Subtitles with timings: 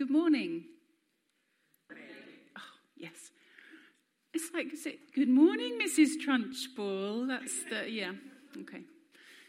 [0.00, 0.64] Good morning.
[1.92, 2.62] Oh,
[2.96, 3.32] yes.
[4.32, 6.12] It's like, is it good morning, Mrs.
[6.26, 7.28] Trunchbull?
[7.28, 8.12] That's the, yeah,
[8.62, 8.80] okay.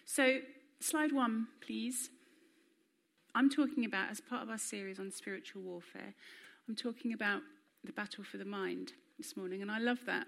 [0.04, 0.40] So,
[0.82, 2.10] slide one, please.
[3.34, 6.16] I'm talking about, as part of our series on spiritual warfare,
[6.68, 7.44] I'm talking about
[7.86, 10.28] the battle for the mind this morning, and I love that.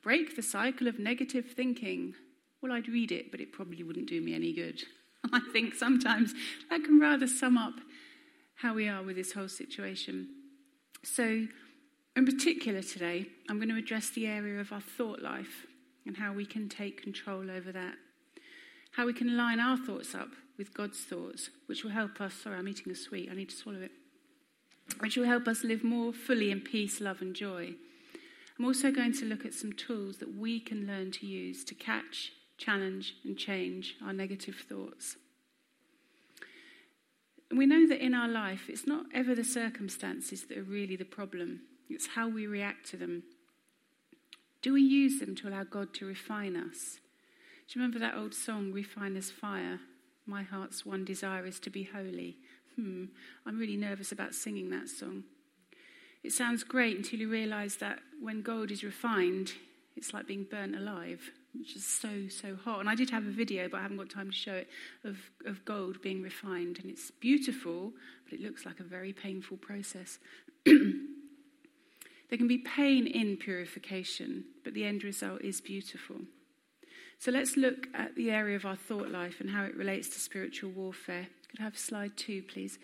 [0.00, 2.14] Break the cycle of negative thinking.
[2.62, 4.80] Well, I'd read it, but it probably wouldn't do me any good.
[5.32, 6.34] I think sometimes
[6.70, 7.80] that can rather sum up
[8.58, 10.28] how we are with this whole situation.
[11.04, 11.46] So,
[12.16, 15.66] in particular, today, I'm going to address the area of our thought life
[16.04, 17.94] and how we can take control over that.
[18.92, 22.34] How we can line our thoughts up with God's thoughts, which will help us.
[22.34, 23.92] Sorry, I'm eating a sweet, I need to swallow it.
[24.98, 27.74] Which will help us live more fully in peace, love, and joy.
[28.58, 31.76] I'm also going to look at some tools that we can learn to use to
[31.76, 35.16] catch, challenge, and change our negative thoughts.
[37.50, 41.04] We know that in our life, it's not ever the circumstances that are really the
[41.04, 41.60] problem.
[41.88, 43.22] It's how we react to them.
[44.60, 46.98] Do we use them to allow God to refine us?
[47.66, 49.80] Do you remember that old song, Refiner's Fire?
[50.26, 52.36] My heart's one desire is to be holy.
[52.76, 53.06] Hmm,
[53.46, 55.24] I'm really nervous about singing that song.
[56.22, 59.52] It sounds great until you realize that when gold is refined,
[59.96, 62.80] it's like being burnt alive, which is so, so hot.
[62.80, 64.68] And I did have a video, but I haven't got time to show it,
[65.04, 66.78] of, of gold being refined.
[66.80, 67.92] And it's beautiful,
[68.24, 70.18] but it looks like a very painful process.
[72.28, 76.16] There can be pain in purification, but the end result is beautiful.
[77.18, 80.20] So let's look at the area of our thought life and how it relates to
[80.20, 81.28] spiritual warfare.
[81.50, 82.78] Could I have slide two, please?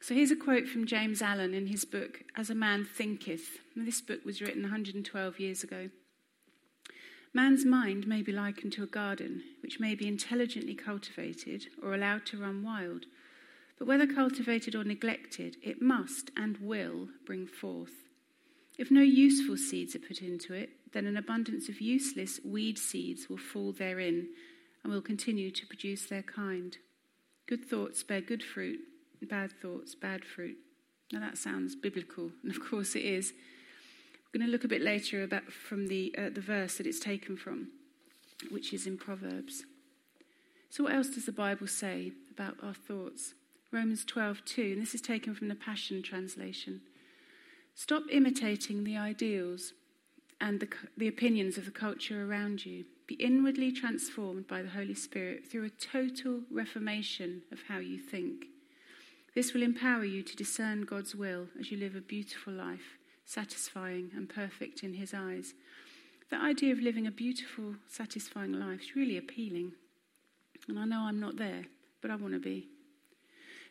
[0.00, 3.58] So here's a quote from James Allen in his book, As a Man Thinketh.
[3.76, 5.90] This book was written 112 years ago.
[7.34, 12.26] Man's mind may be likened to a garden, which may be intelligently cultivated or allowed
[12.26, 13.06] to run wild.
[13.78, 18.04] But whether cultivated or neglected, it must and will bring forth.
[18.78, 23.28] If no useful seeds are put into it, then an abundance of useless weed seeds
[23.28, 24.28] will fall therein
[24.82, 26.76] and will continue to produce their kind.
[27.46, 28.80] Good thoughts bear good fruit,
[29.22, 30.58] bad thoughts, bad fruit.
[31.12, 33.32] Now that sounds biblical, and of course it is.
[34.32, 36.98] We're going to look a bit later about from the, uh, the verse that it's
[36.98, 37.68] taken from,
[38.50, 39.64] which is in Proverbs.
[40.70, 43.34] So, what else does the Bible say about our thoughts?
[43.70, 46.80] Romans 12, 2, and this is taken from the Passion Translation.
[47.74, 49.74] Stop imitating the ideals
[50.40, 52.86] and the, the opinions of the culture around you.
[53.06, 58.46] Be inwardly transformed by the Holy Spirit through a total reformation of how you think.
[59.34, 64.10] This will empower you to discern God's will as you live a beautiful life, satisfying
[64.14, 65.54] and perfect in His eyes.
[66.30, 69.72] The idea of living a beautiful, satisfying life is really appealing.
[70.68, 71.66] And I know I'm not there,
[72.00, 72.68] but I want to be.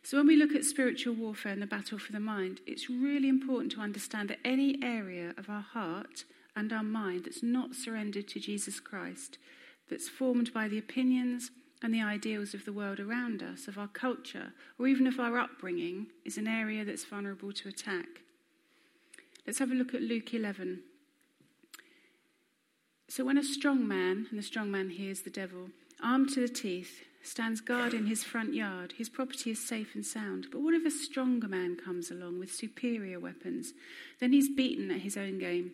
[0.03, 3.29] So, when we look at spiritual warfare and the battle for the mind, it's really
[3.29, 6.25] important to understand that any area of our heart
[6.55, 9.37] and our mind that's not surrendered to Jesus Christ,
[9.89, 11.51] that's formed by the opinions
[11.83, 15.37] and the ideals of the world around us, of our culture, or even of our
[15.37, 18.21] upbringing, is an area that's vulnerable to attack.
[19.51, 20.79] Let's have a look at Luke 11.
[23.09, 26.39] So, when a strong man, and the strong man here is the devil, armed to
[26.39, 28.93] the teeth, stands guard in his front yard.
[28.97, 30.47] His property is safe and sound.
[30.53, 33.73] But what if a stronger man comes along with superior weapons?
[34.21, 35.71] Then he's beaten at his own game.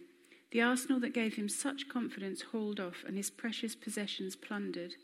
[0.50, 4.96] The arsenal that gave him such confidence hauled off, and his precious possessions plundered.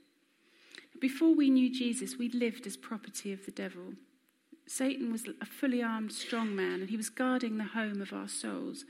[0.99, 3.93] Before we knew Jesus, we lived as property of the devil.
[4.67, 8.27] Satan was a fully armed, strong man, and he was guarding the home of our
[8.27, 8.85] souls.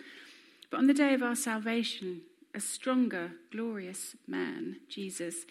[0.69, 2.21] But on the day of our salvation,
[2.55, 5.45] a stronger, glorious man, Jesus,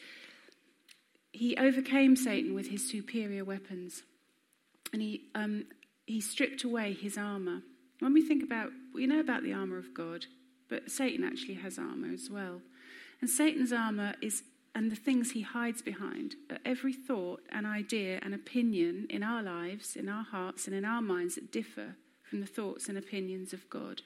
[1.33, 4.03] he overcame Satan with his superior weapons.
[4.93, 5.65] And he, um,
[6.07, 7.63] he stripped away his armor.
[8.01, 10.27] When we think about, we know about the armor of God,
[10.69, 12.61] but Satan actually has armor as well.
[13.21, 14.43] And Satan's armor is,
[14.75, 19.43] and the things he hides behind, are every thought and idea and opinion in our
[19.43, 23.53] lives, in our hearts, and in our minds that differ from the thoughts and opinions
[23.53, 24.03] of God.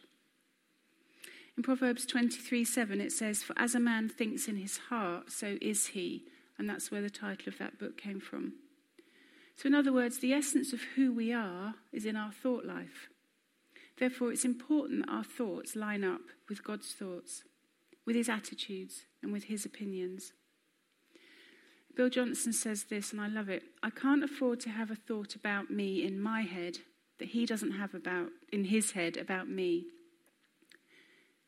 [1.56, 5.56] In Proverbs 23 7, it says, For as a man thinks in his heart, so
[5.62, 6.24] is he.
[6.58, 8.54] And that's where the title of that book came from.
[9.56, 13.08] So, in other words, the essence of who we are is in our thought life.
[13.98, 17.44] Therefore, it's important that our thoughts line up with God's thoughts,
[18.04, 20.32] with his attitudes, and with his opinions.
[21.96, 25.34] Bill Johnson says this, and I love it I can't afford to have a thought
[25.34, 26.78] about me in my head
[27.19, 29.87] that he doesn't have about in his head about me.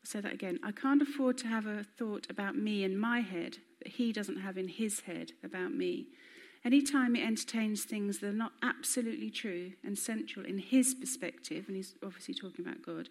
[0.01, 0.59] I'll say that again.
[0.65, 4.41] I can't afford to have a thought about me in my head that he doesn't
[4.41, 6.07] have in his head about me.
[6.65, 11.77] Anytime it entertains things that are not absolutely true and central in his perspective, and
[11.77, 13.11] he's obviously talking about God,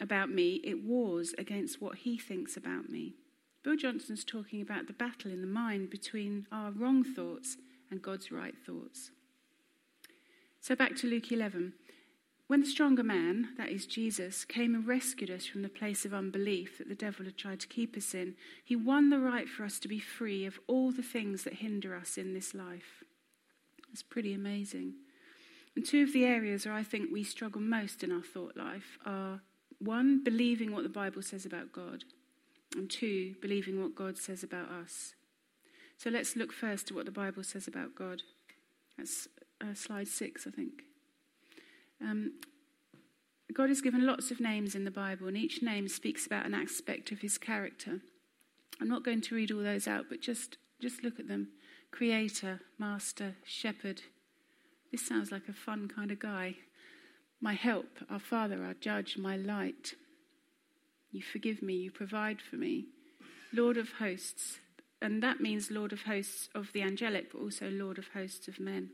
[0.00, 3.14] about me, it wars against what he thinks about me.
[3.66, 7.56] Bill Johnson's talking about the battle in the mind between our wrong thoughts
[7.90, 9.10] and God's right thoughts.
[10.60, 11.72] So back to Luke 11.
[12.46, 16.14] When the stronger man, that is Jesus, came and rescued us from the place of
[16.14, 19.64] unbelief that the devil had tried to keep us in, he won the right for
[19.64, 23.02] us to be free of all the things that hinder us in this life.
[23.88, 24.94] That's pretty amazing.
[25.74, 28.96] And two of the areas where I think we struggle most in our thought life
[29.04, 29.40] are
[29.80, 32.04] one, believing what the Bible says about God,
[32.76, 35.14] and two, believing what God says about us.
[35.98, 38.22] So let's look first at what the Bible says about God.
[38.96, 39.28] That's
[39.60, 40.82] uh, slide six, I think.
[42.00, 42.32] Um,
[43.54, 46.54] God has given lots of names in the Bible, and each name speaks about an
[46.54, 48.00] aspect of his character.
[48.80, 51.48] I'm not going to read all those out, but just, just look at them
[51.90, 54.02] Creator, Master, Shepherd.
[54.92, 56.56] This sounds like a fun kind of guy.
[57.40, 59.94] My help, our Father, our Judge, my light.
[61.16, 62.88] You forgive me, you provide for me.
[63.50, 64.58] Lord of hosts,
[65.00, 68.60] and that means Lord of hosts of the angelic, but also Lord of hosts of
[68.60, 68.90] men.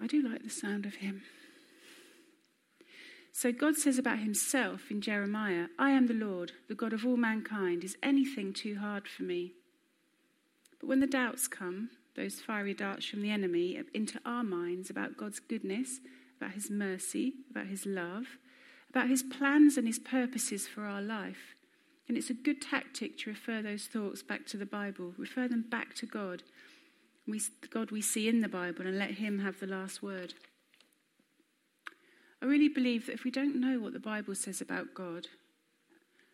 [0.00, 1.22] I do like the sound of him.
[3.32, 7.16] So God says about himself in Jeremiah, I am the Lord, the God of all
[7.16, 7.82] mankind.
[7.82, 9.54] Is anything too hard for me?
[10.78, 15.16] But when the doubts come, those fiery darts from the enemy, into our minds about
[15.16, 15.98] God's goodness,
[16.40, 18.26] about his mercy, about his love,
[18.98, 21.54] about his plans and his purposes for our life,
[22.08, 25.64] and it's a good tactic to refer those thoughts back to the Bible, refer them
[25.70, 26.42] back to God
[27.28, 27.40] we,
[27.70, 30.34] God we see in the Bible and let Him have the last word.
[32.42, 35.26] I really believe that if we don't know what the Bible says about God,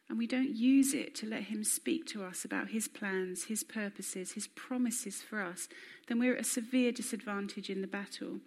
[0.09, 3.65] and we don't use it to let Him speak to us about His plans, His
[3.65, 5.69] purposes, His promises for us,
[6.07, 8.39] then we're at a severe disadvantage in the battle.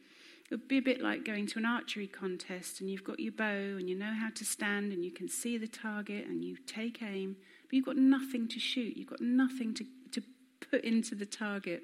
[0.50, 3.34] It would be a bit like going to an archery contest and you've got your
[3.34, 6.56] bow and you know how to stand and you can see the target and you
[6.66, 10.24] take aim, but you've got nothing to shoot, you've got nothing to, to
[10.72, 11.84] put into the target.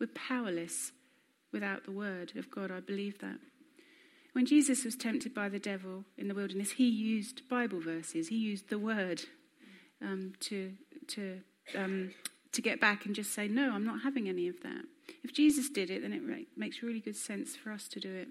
[0.00, 0.92] We're powerless
[1.52, 2.70] without the word of God.
[2.70, 3.38] I believe that.
[4.32, 8.36] When Jesus was tempted by the devil in the wilderness, he used Bible verses, he
[8.36, 9.22] used the word
[10.02, 10.72] um, to,
[11.08, 11.40] to,
[11.76, 12.10] um,
[12.54, 14.84] to get back and just say, No, I'm not having any of that.
[15.22, 16.22] If Jesus did it, then it
[16.56, 18.28] makes really good sense for us to do it.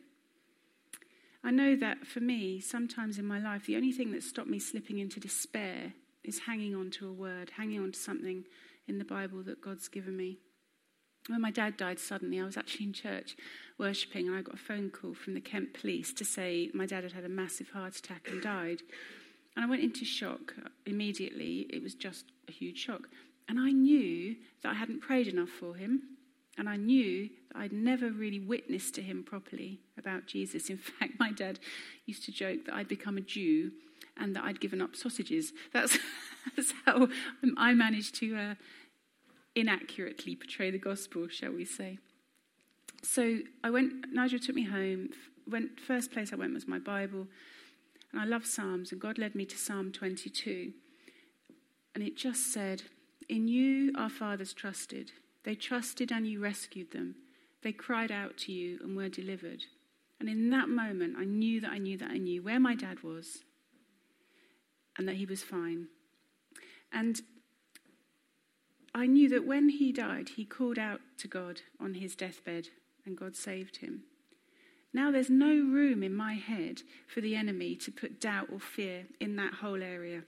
[1.44, 4.60] I know that for me, sometimes in my life, the only thing that stopped me
[4.60, 5.94] slipping into despair
[6.24, 8.46] is hanging on to a word, hanging on to something
[8.88, 10.38] in the Bible that God's given me.
[11.28, 13.36] When my dad died suddenly, I was actually in church
[13.78, 17.04] worshipping, and I got a phone call from the Kent police to say my dad
[17.04, 18.82] had had a massive heart attack and died.
[19.56, 20.54] And I went into shock
[20.86, 21.68] immediately.
[21.70, 23.08] It was just a huge shock.
[23.48, 26.02] And I knew that I hadn't prayed enough for him.
[26.58, 30.70] And I knew that I'd never really witnessed to him properly about Jesus.
[30.70, 31.60] In fact, my dad
[32.06, 33.72] used to joke that I'd become a Jew
[34.18, 35.52] and that I'd given up sausages.
[35.74, 35.98] That's,
[36.56, 37.08] that's how
[37.58, 38.56] I managed to uh,
[39.56, 41.98] inaccurately portray the gospel, shall we say.
[43.02, 45.10] So I went, Nigel took me home.
[45.50, 47.28] Went, first place I went was my Bible.
[48.12, 50.72] And I love Psalms, and God led me to Psalm 22.
[51.96, 52.84] And it just said,
[53.30, 55.12] In you our fathers trusted.
[55.44, 57.16] They trusted and you rescued them.
[57.62, 59.64] They cried out to you and were delivered.
[60.20, 63.04] And in that moment, I knew that I knew that I knew where my dad
[63.04, 63.44] was
[64.98, 65.88] and that he was fine.
[66.92, 67.22] And
[68.94, 72.68] I knew that when he died, he called out to God on his deathbed,
[73.06, 74.04] and God saved him.
[74.94, 79.08] Now there's no room in my head for the enemy to put doubt or fear
[79.20, 80.22] in that whole area.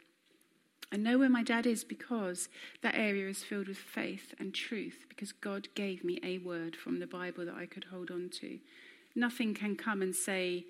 [0.96, 2.48] I know where my dad is because
[2.82, 7.02] that area is filled with faith and truth, because God gave me a word from
[7.02, 8.60] the Bible that I could hold on to.
[9.14, 10.64] Nothing can come and say,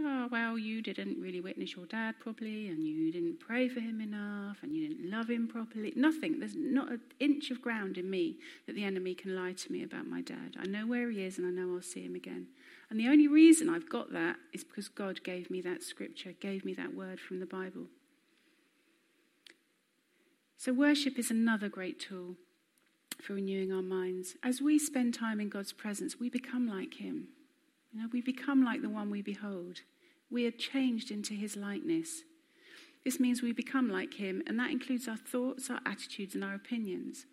[0.00, 4.00] oh, well, you didn't really witness your dad properly, and you didn't pray for him
[4.00, 5.92] enough, and you didn't love him properly.
[5.94, 6.38] Nothing.
[6.38, 9.82] There's not an inch of ground in me that the enemy can lie to me
[9.82, 10.56] about my dad.
[10.58, 12.46] I know where he is, and I know I'll see him again.
[12.88, 16.64] And the only reason I've got that is because God gave me that scripture, gave
[16.64, 17.88] me that word from the Bible.
[20.62, 22.36] So, worship is another great tool
[23.20, 24.36] for renewing our minds.
[24.44, 27.26] As we spend time in God's presence, we become like Him.
[27.92, 29.80] You know, we become like the one we behold.
[30.30, 32.22] We are changed into his likeness.
[33.04, 36.54] This means we become like him, and that includes our thoughts, our attitudes, and our
[36.54, 37.26] opinions.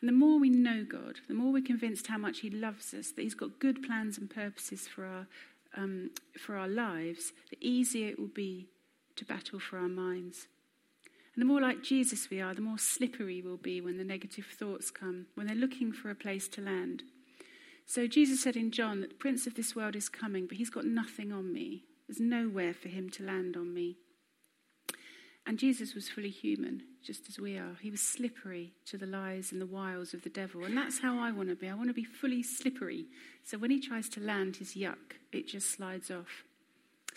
[0.00, 3.10] And the more we know God, the more we're convinced how much he loves us,
[3.10, 5.26] that he's got good plans and purposes for our,
[5.76, 8.68] um, for our lives, the easier it will be
[9.16, 10.46] to battle for our minds.
[11.38, 14.46] And the more like Jesus we are, the more slippery we'll be when the negative
[14.46, 17.04] thoughts come, when they're looking for a place to land.
[17.86, 20.68] So Jesus said in John that the prince of this world is coming, but he's
[20.68, 21.84] got nothing on me.
[22.08, 23.98] There's nowhere for him to land on me.
[25.46, 27.76] And Jesus was fully human, just as we are.
[27.80, 30.64] He was slippery to the lies and the wiles of the devil.
[30.64, 31.68] And that's how I want to be.
[31.68, 33.06] I want to be fully slippery.
[33.44, 36.42] So when he tries to land his yuck, it just slides off.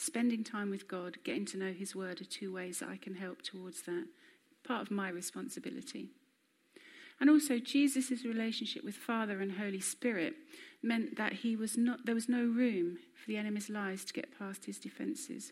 [0.02, 3.14] Spending time with God, getting to know his word are two ways that I can
[3.14, 4.08] help towards that.
[4.64, 6.10] Part of my responsibility.
[7.20, 10.34] And also, Jesus' relationship with Father and Holy Spirit
[10.82, 14.40] meant that he was not, there was no room for the enemy's lies to get
[14.40, 15.52] past his defenses.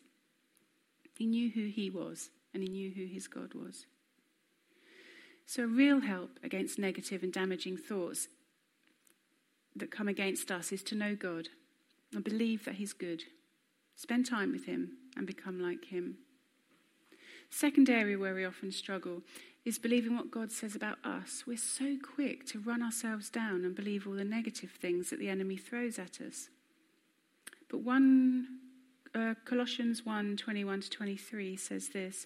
[1.16, 3.86] He knew who he was and he knew who his God was.
[5.46, 8.30] So, real help against negative and damaging thoughts
[9.76, 11.50] that come against us is to know God
[12.16, 13.26] and believe that he's good,
[14.00, 16.16] spend time with him, and become like him.
[17.50, 19.24] Second area where we often struggle
[19.66, 21.44] is believing what God says about us.
[21.46, 25.28] We're so quick to run ourselves down and believe all the negative things that the
[25.28, 26.48] enemy throws at us.
[27.70, 28.60] But one
[29.14, 32.26] uh, Colossians 1 21 to 23 says this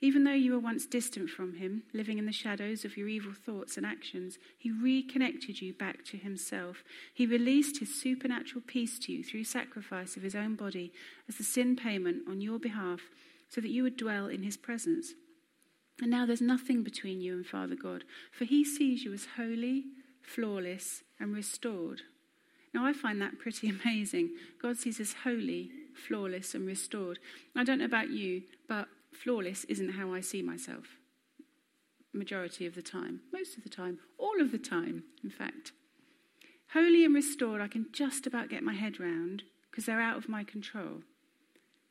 [0.00, 3.32] Even though you were once distant from him, living in the shadows of your evil
[3.32, 6.84] thoughts and actions, he reconnected you back to himself.
[7.14, 10.92] He released his supernatural peace to you through sacrifice of his own body
[11.28, 13.00] as the sin payment on your behalf,
[13.48, 15.14] so that you would dwell in his presence.
[16.02, 19.84] And now there's nothing between you and Father God, for he sees you as holy,
[20.22, 22.02] flawless, and restored.
[22.74, 24.30] Now, I find that pretty amazing.
[24.60, 27.20] God sees us holy, flawless and restored.
[27.54, 30.98] I don't know about you, but flawless isn't how I see myself.
[32.12, 35.72] Majority of the time, most of the time, all of the time, in fact.
[36.72, 40.28] Holy and restored, I can just about get my head round because they're out of
[40.28, 41.02] my control.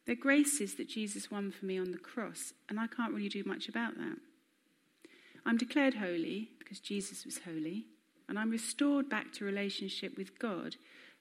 [0.06, 3.44] They're graces that Jesus won for me on the cross, and I can't really do
[3.46, 4.18] much about that.
[5.46, 7.86] I'm declared holy because Jesus was holy,
[8.28, 10.76] and I'm restored back to relationship with God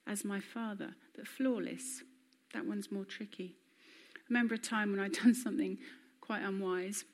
[0.06, 2.02] as my Father, but flawless
[2.52, 3.56] that one's more tricky.
[4.32, 5.76] Remember a time when I'd done something
[6.22, 7.04] quite unwise.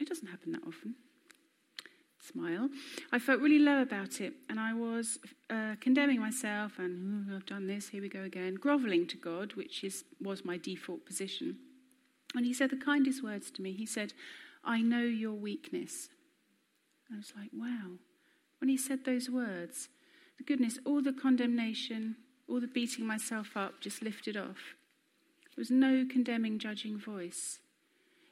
[0.00, 0.96] It doesn't happen that often.
[2.18, 2.70] Smile.
[3.12, 7.68] I felt really low about it, and I was uh, condemning myself and I've done
[7.68, 7.90] this.
[7.90, 11.58] Here we go again, groveling to God, which is was my default position.
[12.34, 13.72] And He said the kindest words to me.
[13.72, 14.12] He said,
[14.64, 16.08] "I know your weakness."
[17.12, 17.98] I was like, "Wow!"
[18.60, 19.88] When He said those words,
[20.36, 22.16] the goodness, all the condemnation,
[22.48, 24.74] all the beating myself up just lifted off.
[25.58, 27.58] There was no condemning, judging voice.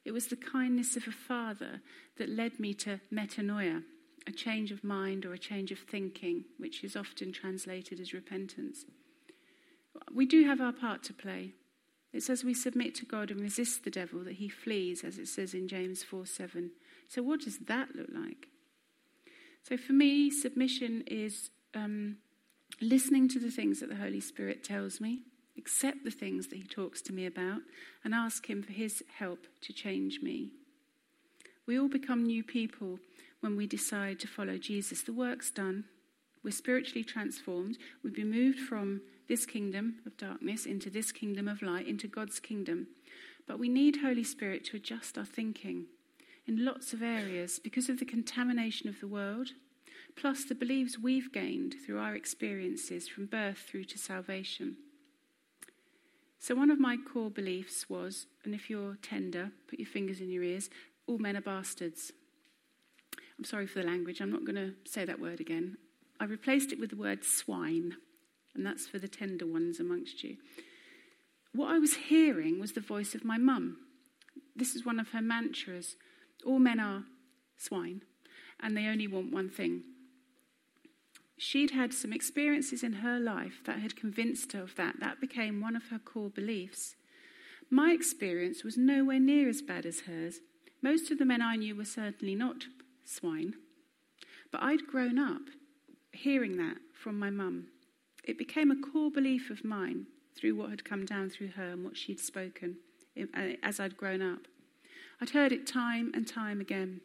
[0.04, 1.80] It was the kindness of a father
[2.18, 3.82] that led me to metanoia,
[4.28, 8.84] a change of mind or a change of thinking, which is often translated as repentance.
[10.14, 11.54] We do have our part to play.
[12.12, 15.26] It's as we submit to God and resist the devil that he flees, as it
[15.26, 16.70] says in James 4 7.
[17.08, 18.50] So, what does that look like?
[19.64, 22.18] So, for me, submission is um,
[22.80, 25.22] listening to the things that the Holy Spirit tells me,
[25.58, 27.60] accept the things that He talks to me about,
[28.04, 30.50] and ask Him for His help to change me.
[31.66, 32.98] We all become new people
[33.40, 35.02] when we decide to follow Jesus.
[35.02, 35.84] The work's done.
[36.42, 37.76] We're spiritually transformed.
[38.02, 42.38] We've been moved from this kingdom of darkness into this kingdom of light, into God's
[42.38, 42.86] kingdom.
[43.46, 45.86] But we need Holy Spirit to adjust our thinking
[46.46, 49.50] in lots of areas because of the contamination of the world
[50.16, 54.76] plus the beliefs we've gained through our experiences from birth through to salvation.
[56.38, 60.30] So, one of my core beliefs was, and if you're tender, put your fingers in
[60.30, 60.70] your ears,
[61.06, 62.12] all men are bastards.
[63.38, 65.76] I'm sorry for the language, I'm not going to say that word again.
[66.20, 67.96] I replaced it with the word swine,
[68.54, 70.36] and that's for the tender ones amongst you.
[71.52, 73.78] What I was hearing was the voice of my mum.
[74.54, 75.96] This is one of her mantras
[76.44, 77.04] all men are
[77.56, 78.02] swine,
[78.60, 79.82] and they only want one thing
[81.38, 85.00] She'd had some experiences in her life that had convinced her of that.
[85.00, 86.96] That became one of her core beliefs.
[87.70, 90.40] My experience was nowhere near as bad as hers.
[90.82, 92.64] Most of the men I knew were certainly not
[93.04, 93.54] swine.
[94.50, 95.42] But I'd grown up
[96.12, 97.66] hearing that from my mum.
[98.24, 101.84] It became a core belief of mine through what had come down through her and
[101.84, 102.76] what she'd spoken
[103.18, 104.40] uh, as I'd grown up.
[105.20, 107.00] I'd heard it time and time again.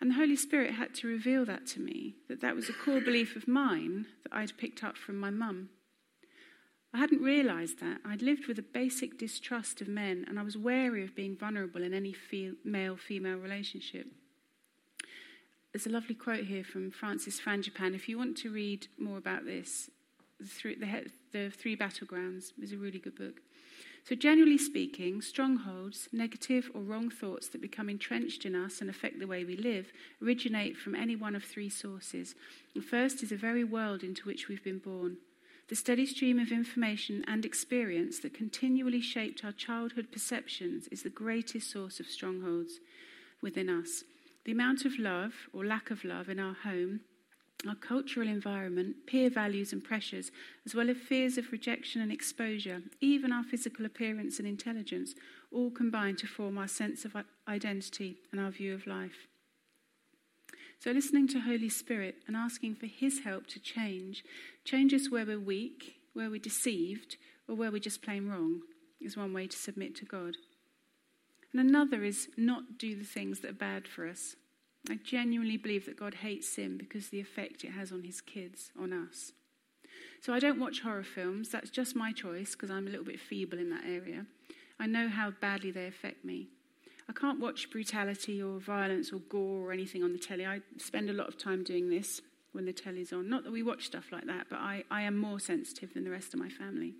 [0.00, 3.00] And the Holy Spirit had to reveal that to me, that that was a core
[3.00, 5.68] belief of mine that I'd picked up from my mum.
[6.92, 7.98] I hadn't realized that.
[8.04, 11.82] I'd lived with a basic distrust of men, and I was wary of being vulnerable
[11.82, 12.14] in any
[12.64, 14.06] male female relationship.
[15.72, 17.94] There's a lovely quote here from Francis Frangipane.
[17.94, 19.88] If you want to read more about this,
[20.40, 22.52] the, the, the Three Battlegrounds.
[22.60, 23.40] is a really good book.
[24.04, 29.18] So, generally speaking, strongholds, negative or wrong thoughts that become entrenched in us and affect
[29.18, 29.92] the way we live,
[30.22, 32.34] originate from any one of three sources.
[32.74, 35.18] The first is the very world into which we've been born.
[35.68, 41.10] The steady stream of information and experience that continually shaped our childhood perceptions is the
[41.10, 42.80] greatest source of strongholds
[43.40, 44.02] within us.
[44.44, 47.00] The amount of love or lack of love in our home
[47.68, 50.30] our cultural environment, peer values and pressures,
[50.64, 55.14] as well as fears of rejection and exposure, even our physical appearance and intelligence,
[55.52, 59.26] all combine to form our sense of identity and our view of life.
[60.78, 64.24] So, listening to Holy Spirit and asking for His help to change,
[64.64, 68.62] change us where we're weak, where we're deceived, or where we're just plain wrong,
[69.00, 70.36] is one way to submit to God.
[71.52, 74.36] And another is not do the things that are bad for us.
[74.88, 78.70] I genuinely believe that God hates sin because the effect it has on his kids,
[78.80, 79.32] on us.
[80.22, 81.50] So I don't watch horror films.
[81.50, 84.26] That's just my choice because I'm a little bit feeble in that area.
[84.78, 86.48] I know how badly they affect me.
[87.08, 90.46] I can't watch brutality or violence or gore or anything on the telly.
[90.46, 92.20] I spend a lot of time doing this
[92.52, 93.28] when the telly's on.
[93.28, 96.10] Not that we watch stuff like that, but I, I am more sensitive than the
[96.10, 96.94] rest of my family.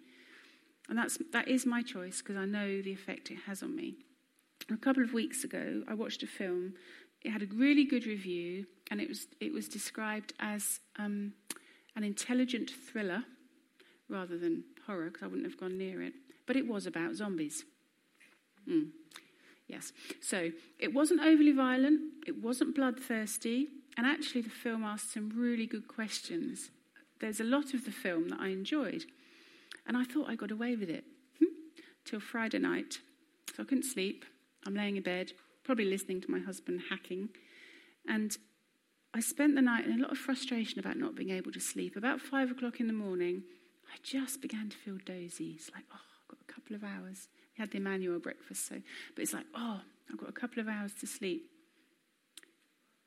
[0.88, 3.94] And that's, that is my choice because I know the effect it has on me.
[4.70, 6.75] A couple of weeks ago, I watched a film
[7.22, 11.34] it had a really good review, and it was it was described as um,
[11.96, 13.24] an intelligent thriller
[14.08, 16.14] rather than horror, because I wouldn't have gone near it.
[16.46, 17.64] But it was about zombies.
[18.68, 18.88] Mm.
[19.68, 19.92] Yes.
[20.20, 20.50] So
[20.80, 25.86] it wasn't overly violent, it wasn't bloodthirsty, and actually the film asked some really good
[25.86, 26.70] questions.
[27.20, 29.04] There's a lot of the film that I enjoyed,
[29.86, 31.04] and I thought I got away with it
[31.38, 31.52] hmm?
[32.04, 32.98] till Friday night.
[33.54, 34.24] So I couldn't sleep.
[34.66, 35.32] I'm laying in bed,
[35.70, 37.28] probably listening to my husband hacking.
[38.08, 38.36] And
[39.14, 41.94] I spent the night in a lot of frustration about not being able to sleep.
[41.94, 43.44] About five o'clock in the morning,
[43.86, 45.54] I just began to feel dozy.
[45.56, 47.28] It's like, oh, I've got a couple of hours.
[47.56, 48.82] We had the Emmanuel breakfast, so,
[49.14, 51.44] but it's like, oh, I've got a couple of hours to sleep.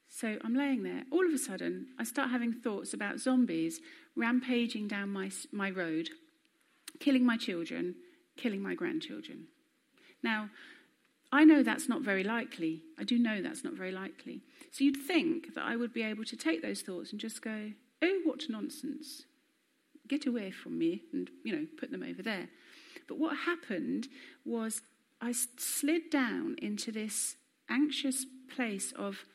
[0.08, 1.04] So I'm laying there.
[1.12, 3.82] All of a sudden, I start having thoughts about zombies
[4.16, 6.08] rampaging down my, my road,
[7.02, 7.96] killing my children,
[8.38, 9.48] killing my grandchildren.
[10.24, 10.50] Now,
[11.34, 12.84] I know that's not very likely.
[13.00, 14.42] I do know that's not very likely.
[14.72, 17.72] So you'd think that I would be able to take those thoughts and just go,
[18.04, 19.24] oh, what nonsense.
[20.08, 22.50] Get away from me and, you know, put them over there.
[23.08, 24.10] But what happened
[24.46, 24.82] was
[25.22, 27.36] I slid down into this
[27.68, 29.26] anxious place of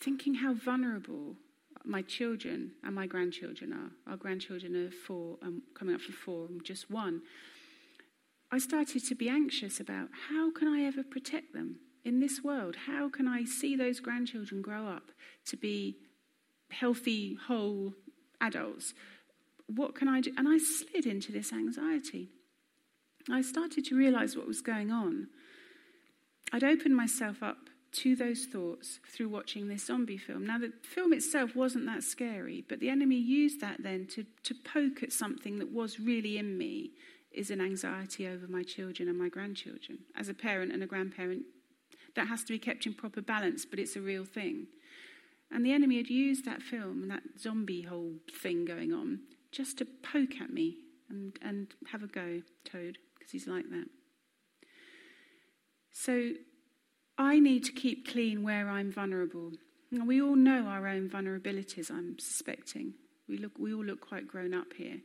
[0.00, 1.36] thinking how vulnerable
[1.84, 4.10] my children and my grandchildren are.
[4.10, 7.22] Our grandchildren are four, um, coming up for four, and just one.
[8.54, 12.76] I started to be anxious about how can I ever protect them in this world?
[12.86, 15.10] How can I see those grandchildren grow up
[15.46, 15.96] to be
[16.70, 17.94] healthy, whole
[18.40, 18.94] adults?
[19.66, 20.32] What can I do?
[20.36, 22.28] And I slid into this anxiety.
[23.28, 25.26] I started to realize what was going on.
[26.52, 27.58] I'd opened myself up
[27.94, 30.46] to those thoughts through watching this zombie film.
[30.46, 34.54] Now, the film itself wasn't that scary, but the enemy used that then to, to
[34.54, 36.92] poke at something that was really in me
[37.34, 39.98] is an anxiety over my children and my grandchildren.
[40.16, 41.42] As a parent and a grandparent,
[42.16, 44.66] that has to be kept in proper balance, but it's a real thing.
[45.50, 49.20] And the enemy had used that film and that zombie whole thing going on
[49.52, 50.76] just to poke at me
[51.08, 53.86] and, and have a go, Toad, because he's like that.
[55.92, 56.32] So
[57.18, 59.52] I need to keep clean where I'm vulnerable.
[59.92, 62.94] We all know our own vulnerabilities, I'm suspecting.
[63.28, 64.98] We, look, we all look quite grown up here.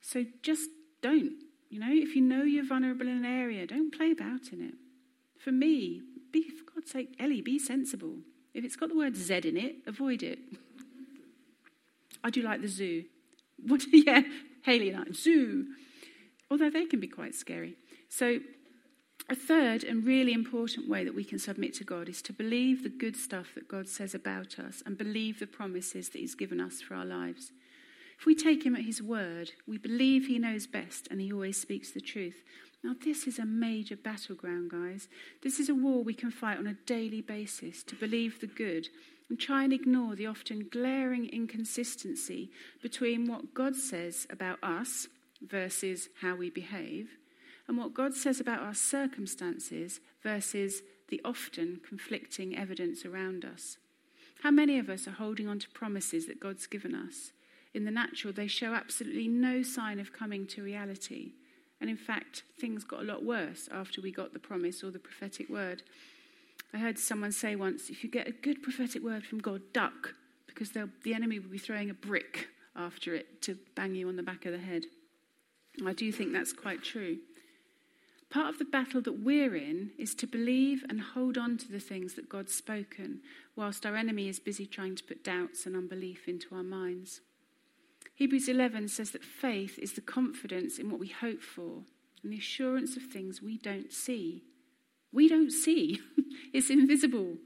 [0.00, 0.70] So just
[1.02, 4.60] don't you know, if you know you're vulnerable in an area, don't play about in
[4.60, 4.74] it.
[5.38, 6.02] For me,
[6.32, 8.16] be, for God's sake, Ellie, be sensible.
[8.54, 10.38] If it's got the word Z in it, avoid it.
[12.24, 13.04] I do like the zoo.
[13.66, 13.82] What?
[13.92, 14.22] Yeah,
[14.62, 15.66] Haley and I, zoo.
[16.48, 17.74] Although they can be quite scary.
[18.08, 18.38] So,
[19.28, 22.84] a third and really important way that we can submit to God is to believe
[22.84, 26.60] the good stuff that God says about us and believe the promises that He's given
[26.60, 27.50] us for our lives.
[28.18, 31.60] If we take him at his word, we believe he knows best and he always
[31.60, 32.42] speaks the truth.
[32.82, 35.08] Now, this is a major battleground, guys.
[35.42, 38.88] This is a war we can fight on a daily basis to believe the good
[39.28, 42.50] and try and ignore the often glaring inconsistency
[42.82, 45.06] between what God says about us
[45.42, 47.10] versus how we behave,
[47.68, 53.76] and what God says about our circumstances versus the often conflicting evidence around us.
[54.42, 57.32] How many of us are holding on to promises that God's given us?
[57.74, 61.32] In the natural, they show absolutely no sign of coming to reality.
[61.80, 64.98] And in fact, things got a lot worse after we got the promise or the
[64.98, 65.82] prophetic word.
[66.74, 70.14] I heard someone say once if you get a good prophetic word from God, duck,
[70.46, 74.22] because the enemy will be throwing a brick after it to bang you on the
[74.22, 74.84] back of the head.
[75.86, 77.18] I do think that's quite true.
[78.30, 81.80] Part of the battle that we're in is to believe and hold on to the
[81.80, 83.20] things that God's spoken,
[83.56, 87.20] whilst our enemy is busy trying to put doubts and unbelief into our minds.
[88.18, 91.84] Hebrews 11 says that faith is the confidence in what we hope for
[92.24, 94.42] and the assurance of things we don't see.
[95.12, 96.00] We don't see,
[96.52, 97.36] it's invisible.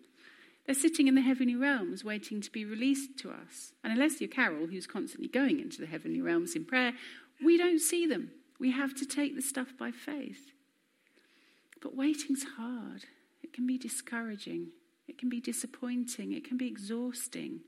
[0.64, 3.74] They're sitting in the heavenly realms waiting to be released to us.
[3.84, 6.94] And unless you're Carol, who's constantly going into the heavenly realms in prayer,
[7.44, 8.30] we don't see them.
[8.58, 10.52] We have to take the stuff by faith.
[11.82, 13.04] But waiting's hard.
[13.42, 14.68] It can be discouraging.
[15.06, 16.32] It can be disappointing.
[16.32, 17.60] It can be exhausting.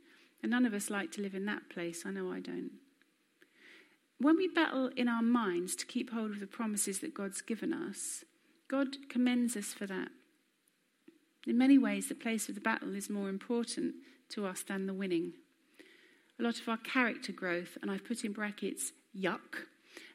[0.43, 2.05] And none of us like to live in that place.
[2.07, 2.71] I know I don't.
[4.19, 7.73] When we battle in our minds to keep hold of the promises that God's given
[7.73, 8.25] us,
[8.69, 10.09] God commends us for that.
[11.47, 13.97] In many ways, the place of the battle is more important
[14.31, 15.35] to us than the winning.
[16.39, 19.67] A lot of our character growth, and I've put in brackets, yuck,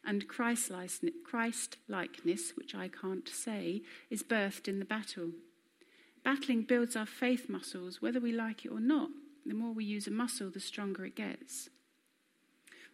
[0.06, 5.32] and Christ likeness, which I can't say, is birthed in the battle.
[6.24, 9.10] Battling builds our faith muscles, whether we like it or not.
[9.46, 11.70] The more we use a muscle, the stronger it gets.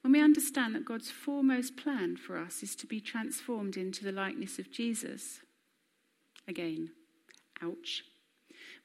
[0.05, 4.11] When we understand that God's foremost plan for us is to be transformed into the
[4.11, 5.39] likeness of Jesus,
[6.47, 6.91] again,
[7.59, 8.03] ouch.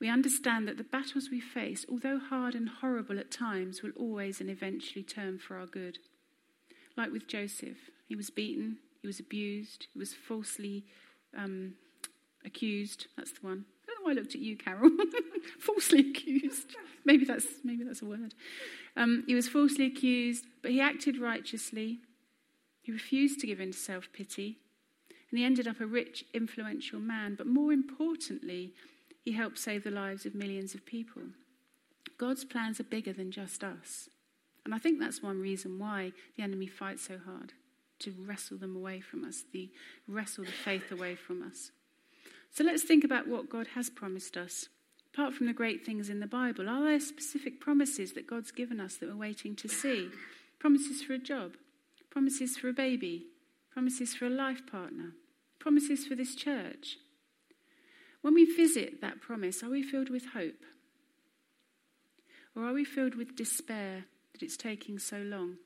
[0.00, 4.40] We understand that the battles we face, although hard and horrible at times, will always
[4.40, 5.98] and eventually turn for our good.
[6.96, 10.86] Like with Joseph, he was beaten, he was abused, he was falsely
[11.36, 11.74] um,
[12.46, 13.08] accused.
[13.18, 13.66] That's the one.
[13.90, 14.90] I don't know why I looked at you, Carol.
[15.58, 16.76] falsely accused.
[17.04, 18.34] Maybe that's maybe that's a word.
[18.96, 21.98] Um, he was falsely accused, but he acted righteously.
[22.82, 24.58] He refused to give in to self pity,
[25.30, 27.34] and he ended up a rich, influential man.
[27.34, 28.74] But more importantly,
[29.24, 31.22] he helped save the lives of millions of people.
[32.16, 34.08] God's plans are bigger than just us.
[34.64, 37.54] And I think that's one reason why the enemy fights so hard
[38.00, 39.70] to wrestle them away from us, the
[40.06, 41.70] wrestle the faith away from us.
[42.52, 44.68] So let's think about what God has promised us.
[45.12, 48.80] Apart from the great things in the Bible, are there specific promises that God's given
[48.80, 50.08] us that we're waiting to see?
[50.58, 51.52] Promises for a job,
[52.10, 53.26] promises for a baby,
[53.72, 55.12] promises for a life partner,
[55.58, 56.98] promises for this church.
[58.22, 60.62] When we visit that promise, are we filled with hope?
[62.54, 65.56] Or are we filled with despair that it's taking so long?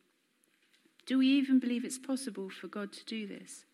[1.06, 3.64] Do we even believe it's possible for God to do this?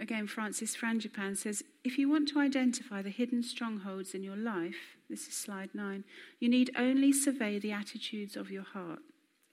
[0.00, 4.96] Again, Francis Frangipane says if you want to identify the hidden strongholds in your life,
[5.10, 6.04] this is slide nine,
[6.38, 9.00] you need only survey the attitudes of your heart.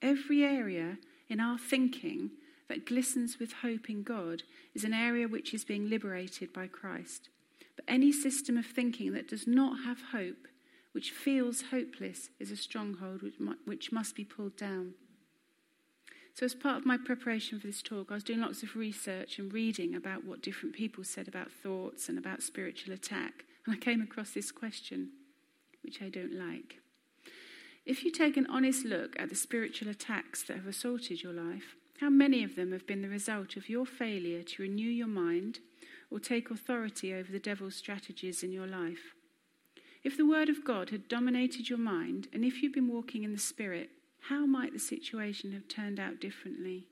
[0.02, 2.32] Every area in our thinking
[2.70, 7.30] that glistens with hope in God is an area which is being liberated by Christ.
[7.76, 10.48] But any system of thinking that does not have hope,
[10.92, 13.22] which feels hopeless, is a stronghold
[13.66, 14.94] which must be pulled down.
[16.36, 19.40] So, as part of my preparation for this talk, I was doing lots of research
[19.40, 23.46] and reading about what different people said about thoughts and about spiritual attack.
[23.66, 25.12] And I came across this question,
[25.82, 26.80] which I don't like.
[27.86, 31.78] If you take an honest look at the spiritual attacks that have assaulted your life,
[32.02, 35.60] how many of them have been the result of your failure to renew your mind
[36.12, 39.16] or take authority over the devil's strategies in your life?
[40.04, 43.32] If the Word of God had dominated your mind, and if you'd been walking in
[43.32, 43.90] the Spirit,
[44.30, 46.88] how might the situation have turned out differently?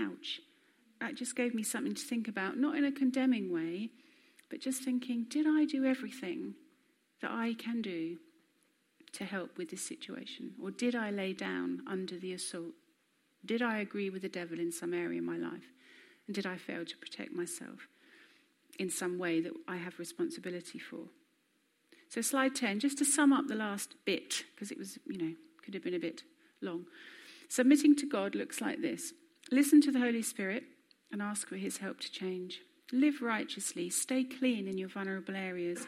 [0.00, 0.40] Ouch.
[1.00, 3.90] That just gave me something to think about, not in a condemning way,
[4.48, 6.54] but just thinking, did I do everything
[7.20, 8.18] that I can do
[9.12, 10.52] to help with this situation?
[10.62, 12.72] Or did I lay down under the assault?
[13.44, 15.72] Did I agree with the devil in some area of my life?
[16.26, 17.88] And did I fail to protect myself
[18.78, 21.08] in some way that I have responsibility for?
[22.08, 25.34] So, slide 10, just to sum up the last bit, because it was, you know,
[25.62, 26.22] could have been a bit
[26.62, 26.86] long.
[27.48, 29.12] Submitting to God looks like this
[29.50, 30.64] listen to the Holy Spirit
[31.12, 32.60] and ask for his help to change.
[32.92, 35.86] Live righteously, stay clean in your vulnerable areas,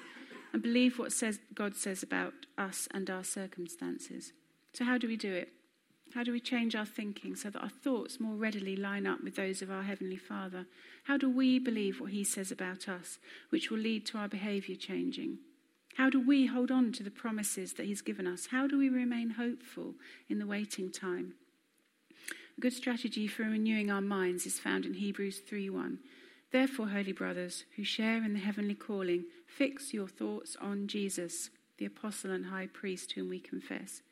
[0.53, 4.33] and believe what says, God says about us and our circumstances.
[4.73, 5.51] So, how do we do it?
[6.15, 9.37] How do we change our thinking so that our thoughts more readily line up with
[9.37, 10.67] those of our Heavenly Father?
[11.05, 13.19] How do we believe what He says about us,
[13.51, 15.39] which will lead to our behaviour changing?
[15.99, 18.47] How do we hold on to the promises that He's given us?
[18.53, 19.97] How do we remain hopeful
[20.29, 21.35] in the waiting time?
[22.57, 25.99] A good strategy for renewing our minds is found in Hebrews 3:1.
[26.53, 31.87] Therefore, holy brothers who share in the heavenly calling, fix your thoughts on Jesus, the
[31.87, 34.03] apostle and high priest whom we confess.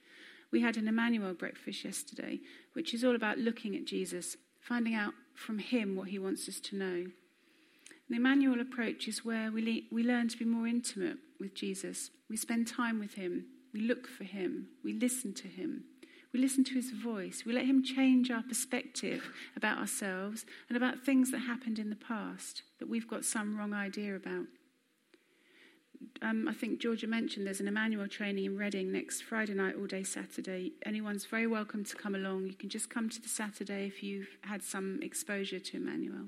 [0.51, 2.41] We had an Emmanuel breakfast yesterday,
[2.73, 6.59] which is all about looking at Jesus, finding out from him what he wants us
[6.63, 7.07] to know.
[8.09, 12.11] The Emmanuel approach is where we, le- we learn to be more intimate with Jesus.
[12.31, 13.47] We spend time with him.
[13.73, 14.69] We look for him.
[14.85, 15.85] We listen to him.
[16.33, 17.45] We listen to his voice.
[17.47, 21.97] We let him change our perspective about ourselves and about things that happened in the
[21.97, 24.45] past that we've got some wrong idea about.
[26.23, 29.87] Um, I think Georgia mentioned there's an Emmanuel training in Reading next Friday night, all
[29.87, 30.73] day Saturday.
[30.85, 32.47] Anyone's very welcome to come along.
[32.47, 36.27] You can just come to the Saturday if you've had some exposure to Emmanuel,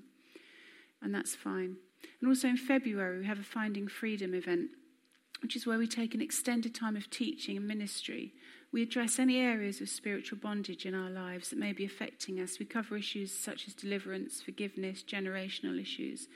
[1.02, 1.76] and that's fine.
[2.20, 4.70] And also in February, we have a Finding Freedom event,
[5.42, 8.32] which is where we take an extended time of teaching and ministry.
[8.72, 12.58] We address any areas of spiritual bondage in our lives that may be affecting us.
[12.58, 16.28] We cover issues such as deliverance, forgiveness, generational issues,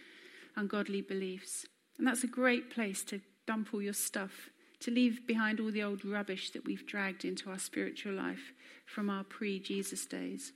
[0.57, 1.67] ungodly beliefs.
[1.99, 4.49] And that's a great place to dump all your stuff,
[4.81, 8.53] to leave behind all the old rubbish that we've dragged into our spiritual life
[8.87, 10.53] from our pre Jesus days.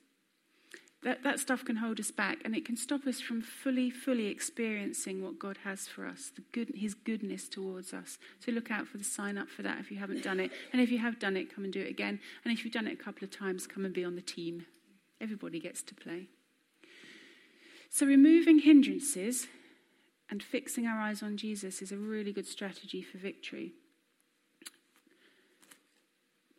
[1.03, 4.27] That, that stuff can hold us back and it can stop us from fully, fully
[4.27, 8.19] experiencing what God has for us, the good, His goodness towards us.
[8.41, 10.51] So look out for the sign up for that if you haven't done it.
[10.73, 12.19] And if you have done it, come and do it again.
[12.45, 14.67] And if you've done it a couple of times, come and be on the team.
[15.21, 16.29] Everybody gets to play.
[17.91, 19.47] So removing hindrances
[20.29, 23.73] and fixing our eyes on Jesus is a really good strategy for victory.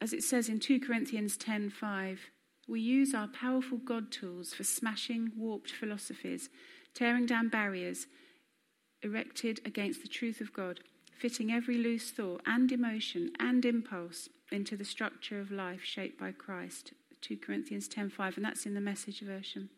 [0.02, 2.20] As it says in 2 Corinthians 10:5,
[2.68, 6.50] we use our powerful God tools for smashing warped philosophies,
[6.94, 8.08] tearing down barriers
[9.02, 10.80] erected against the truth of God,
[11.18, 16.32] fitting every loose thought and emotion and impulse into the structure of life shaped by
[16.32, 16.94] Christ.
[17.22, 19.70] 2 Corinthians 10:5 and that's in the message version.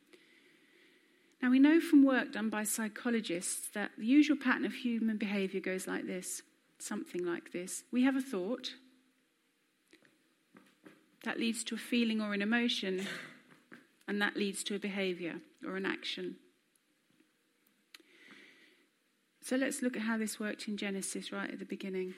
[1.41, 5.62] Now, we know from work done by psychologists that the usual pattern of human behavior
[5.62, 6.41] goes like this
[6.82, 7.84] something like this.
[7.91, 8.75] We have a thought,
[11.23, 13.08] that leads to a feeling or an emotion,
[14.08, 16.38] and that leads to a behavior or an action.
[19.41, 22.13] So let's look at how this worked in Genesis right at the beginning.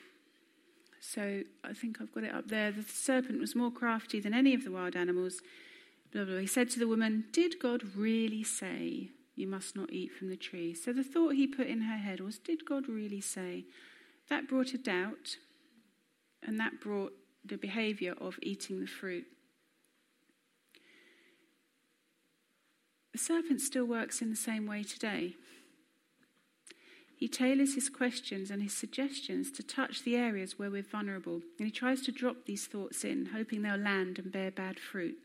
[1.00, 2.72] So I think I've got it up there.
[2.72, 5.42] The serpent was more crafty than any of the wild animals
[6.12, 6.34] blah, blah.
[6.34, 6.42] blah.
[6.42, 10.36] He said to the woman, Did God really say you must not eat from the
[10.36, 10.74] tree?
[10.74, 13.66] So the thought he put in her head was, Did God really say?
[14.30, 15.38] That brought a doubt,
[16.44, 19.26] and that brought the behavior of eating the fruit.
[23.12, 25.36] The serpent still works in the same way today.
[27.18, 31.68] He tailors his questions and his suggestions to touch the areas where we're vulnerable, and
[31.68, 35.18] he tries to drop these thoughts in, hoping they'll land and bear bad fruit.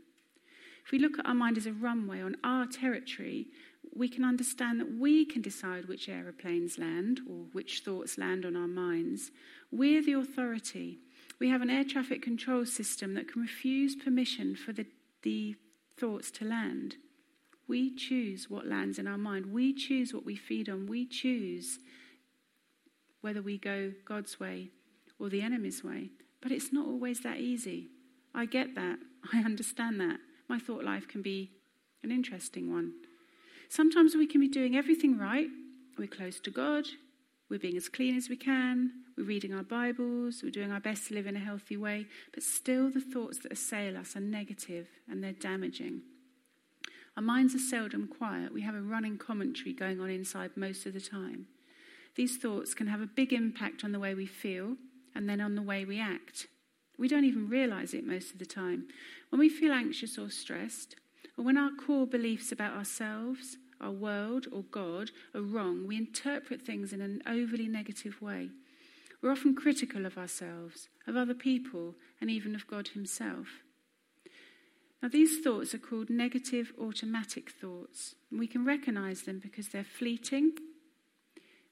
[0.84, 3.46] If we look at our mind as a runway on our territory,
[3.94, 8.56] we can understand that we can decide which aeroplanes land or which thoughts land on
[8.56, 9.30] our minds.
[9.72, 10.98] We're the authority.
[11.38, 14.86] We have an air traffic control system that can refuse permission for the,
[15.22, 15.56] the
[15.98, 16.96] thoughts to land.
[17.68, 19.52] We choose what lands in our mind.
[19.52, 20.86] We choose what we feed on.
[20.86, 21.78] We choose
[23.20, 24.70] whether we go God's way
[25.18, 26.10] or the enemy's way.
[26.40, 27.88] But it's not always that easy.
[28.34, 28.98] I get that.
[29.32, 30.18] I understand that
[30.48, 31.50] my thought life can be
[32.02, 32.92] an interesting one.
[33.68, 35.48] Sometimes we can be doing everything right.
[35.98, 36.84] We're close to God.
[37.48, 38.92] We're being as clean as we can.
[39.16, 40.42] We're reading our Bibles.
[40.42, 42.04] We're doing our best to live in a healthy way.
[42.34, 46.02] But still, the thoughts that assail us are negative and they're damaging.
[47.16, 48.52] Our minds are seldom quiet.
[48.52, 51.46] We have a running commentary going on inside most of the time.
[52.14, 54.76] These thoughts can have a big impact on the way we feel
[55.14, 56.46] and then on the way we act.
[56.98, 58.86] We don't even realize it most of the time.
[59.30, 60.94] When we feel anxious or stressed,
[61.38, 66.60] or when our core beliefs about ourselves, our world, or God are wrong, we interpret
[66.60, 68.50] things in an overly negative way.
[69.22, 73.62] We're often critical of ourselves, of other people, and even of God Himself.
[75.02, 78.14] Now, these thoughts are called negative automatic thoughts.
[78.30, 80.52] And we can recognize them because they're fleeting.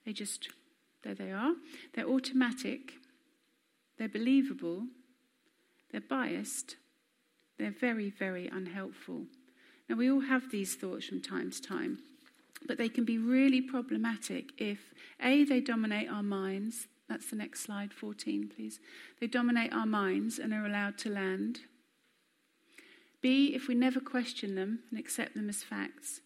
[0.05, 0.49] They just,
[1.03, 1.55] there they are.
[1.95, 2.93] They're automatic.
[3.99, 4.85] They're believable.
[5.91, 6.77] They're biased.
[7.59, 9.27] They're very, very unhelpful.
[9.89, 11.99] Now, we all have these thoughts from time to time,
[12.67, 14.79] but they can be really problematic if,
[15.21, 16.89] A, they dominate our minds.
[17.09, 18.81] That's the next slide, 14, please.
[19.21, 21.61] They dominate our minds and are allowed to land.
[23.21, 26.21] B, if we never question them and accept them as facts.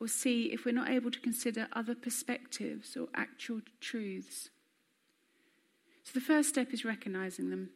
[0.00, 4.48] Or C, if we're not able to consider other perspectives or actual truths.
[6.04, 7.70] So the first step is recognizing them.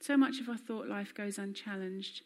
[0.00, 2.22] So much of our thought life goes unchallenged.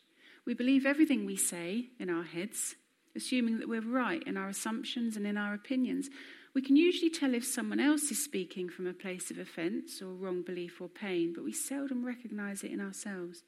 [0.46, 2.74] We believe everything we say in our heads,
[3.14, 6.08] assuming that we're right in our assumptions and in our opinions.
[6.54, 10.12] We can usually tell if someone else is speaking from a place of offence or
[10.14, 13.42] wrong belief or pain, but we seldom recognise it in ourselves.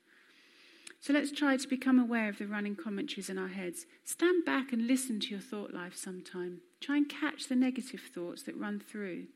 [1.01, 3.87] So let's try to become aware of the running commentaries in our heads.
[4.05, 6.61] Stand back and listen to your thought life sometime.
[6.81, 9.27] Try and catch the negative thoughts that run through.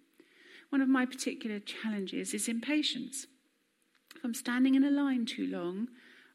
[0.69, 3.27] One of my particular challenges is impatience.
[4.15, 5.89] If I'm standing in a line too long,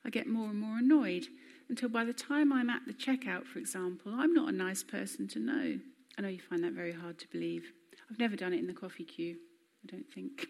[0.03, 1.27] I get more and more annoyed
[1.67, 5.27] until by the time I'm at the checkout, for example, I'm not a nice person
[5.29, 5.79] to know.
[6.19, 7.71] I know you find that very hard to believe.
[8.11, 9.37] I've never done it in the coffee queue,
[9.85, 10.47] I don't think.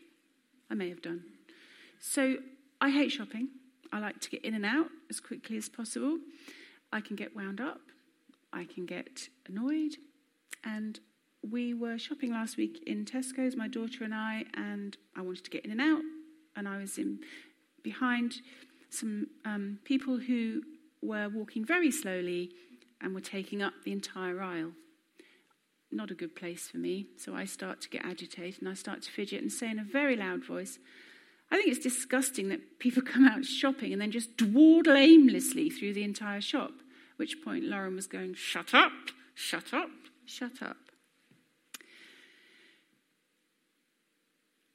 [0.72, 1.22] I may have done.
[2.00, 2.38] So
[2.82, 3.50] I hate shopping.
[3.94, 6.18] I like to get in and out as quickly as possible.
[6.92, 7.82] I can get wound up.
[8.52, 9.98] I can get annoyed.
[10.64, 11.00] And
[11.48, 15.52] we were shopping last week in Tesco's, my daughter and I, and I wanted to
[15.52, 16.02] get in and out.
[16.56, 17.20] And I was in
[17.84, 18.42] behind
[18.90, 20.64] some um, people who
[21.04, 22.54] were walking very slowly
[23.00, 24.72] and were taking up the entire aisle.
[25.92, 27.08] Not a good place for me.
[27.18, 29.84] So I start to get agitated and I start to fidget and say in a
[29.84, 30.78] very loud voice,
[31.52, 35.94] I think it's disgusting that people come out shopping and then just dawdle aimlessly through
[35.94, 36.72] the entire shop.
[37.14, 38.92] At which point Lauren was going, Shut up,
[39.34, 39.90] shut up,
[40.26, 40.78] shut up.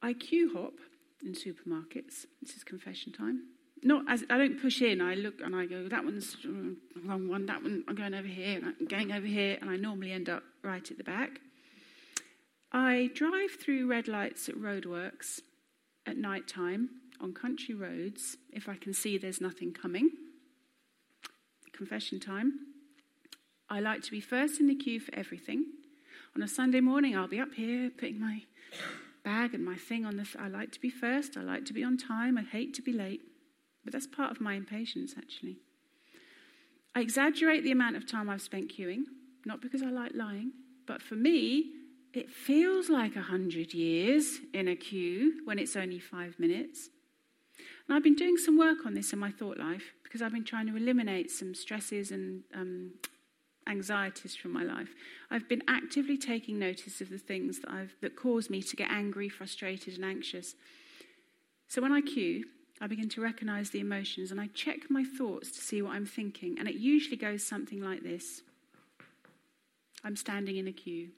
[0.02, 0.74] I queue hop
[1.24, 2.26] in supermarkets.
[2.42, 3.44] This is confession time.
[3.82, 5.00] Not as I don't push in.
[5.00, 6.36] I look and I go, that one's
[7.04, 7.46] wrong one.
[7.46, 8.60] That one, I'm going over here.
[8.62, 11.40] I'm going over here, and I normally end up right at the back.
[12.72, 15.40] I drive through red lights at roadworks
[16.06, 20.10] at night time on country roads if I can see there's nothing coming.
[21.72, 22.52] Confession time.
[23.68, 25.66] I like to be first in the queue for everything.
[26.36, 28.42] On a Sunday morning, I'll be up here putting my
[29.24, 30.26] bag and my thing on the.
[30.38, 31.36] I like to be first.
[31.36, 32.36] I like to be on time.
[32.36, 33.22] I hate to be late.
[33.84, 35.58] But that's part of my impatience, actually.
[36.94, 39.04] I exaggerate the amount of time I've spent queuing,
[39.46, 40.52] not because I like lying,
[40.86, 41.70] but for me,
[42.12, 46.90] it feels like a hundred years in a queue when it's only five minutes.
[47.86, 50.44] And I've been doing some work on this in my thought life because I've been
[50.44, 52.92] trying to eliminate some stresses and um,
[53.66, 54.90] anxieties from my life.
[55.30, 58.90] I've been actively taking notice of the things that, I've, that cause me to get
[58.90, 60.54] angry, frustrated, and anxious.
[61.68, 62.44] So when I queue,
[62.80, 66.06] I begin to recognize the emotions and I check my thoughts to see what I'm
[66.06, 66.58] thinking.
[66.58, 68.42] And it usually goes something like this
[70.04, 71.08] I'm standing in a queue.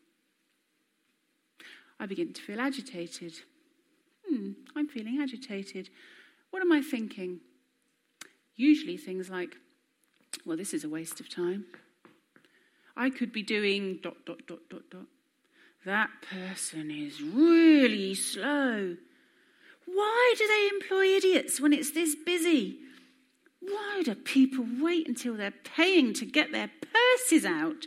[1.99, 3.35] I begin to feel agitated.
[4.29, 5.91] Hmm, I'm feeling agitated.
[6.51, 7.41] What am I thinking?
[8.55, 9.57] Usually things like,
[10.45, 11.65] well, this is a waste of time.
[12.97, 15.07] I could be doing dot, dot, dot, dot, dot.
[15.85, 18.97] That person is really slow.
[19.85, 22.79] Why do they employ idiots when it's this busy?
[23.61, 27.87] Why do people wait until they're paying to get their purses out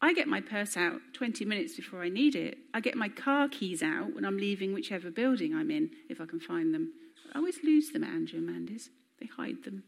[0.00, 2.58] I get my purse out 20 minutes before I need it.
[2.72, 6.26] I get my car keys out when I'm leaving whichever building I'm in, if I
[6.26, 6.92] can find them.
[7.34, 8.90] I always lose them at Andrew and Mandy's.
[9.20, 9.82] They hide them.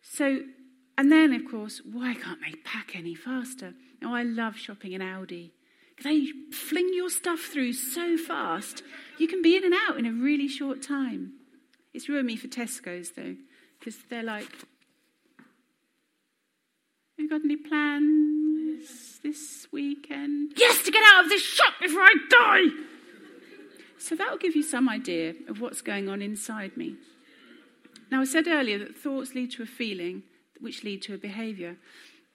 [0.00, 0.42] So,
[0.96, 3.74] and then, of course, why can't they pack any faster?
[4.00, 5.50] Now, I love shopping in Aldi.
[6.04, 8.84] They fling your stuff through so fast,
[9.18, 11.32] you can be in and out in a really short time.
[11.92, 13.34] It's ruined me for Tesco's, though,
[13.78, 14.48] because they're like,
[15.38, 18.47] have you got any plans?
[19.22, 20.52] This weekend?
[20.56, 22.84] Yes, to get out of this shop before I die!
[23.98, 26.96] So that will give you some idea of what's going on inside me.
[28.10, 30.22] Now, I said earlier that thoughts lead to a feeling,
[30.60, 31.76] which lead to a behavior.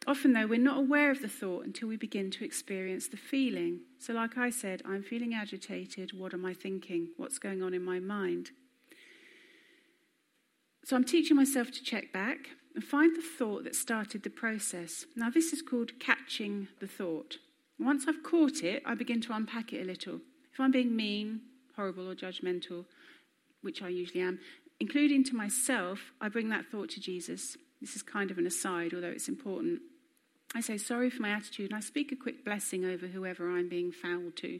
[0.05, 3.79] Often, though, we're not aware of the thought until we begin to experience the feeling.
[3.99, 6.11] So, like I said, I'm feeling agitated.
[6.13, 7.09] What am I thinking?
[7.17, 8.51] What's going on in my mind?
[10.83, 15.05] So, I'm teaching myself to check back and find the thought that started the process.
[15.15, 17.37] Now, this is called catching the thought.
[17.79, 20.21] Once I've caught it, I begin to unpack it a little.
[20.51, 21.41] If I'm being mean,
[21.75, 22.85] horrible, or judgmental,
[23.61, 24.39] which I usually am,
[24.79, 27.57] including to myself, I bring that thought to Jesus.
[27.81, 29.81] This is kind of an aside, although it's important.
[30.55, 33.69] I say sorry for my attitude and I speak a quick blessing over whoever I'm
[33.69, 34.59] being foul to,